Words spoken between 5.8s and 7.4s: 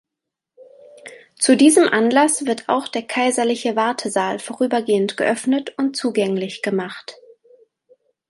zugänglich gemacht.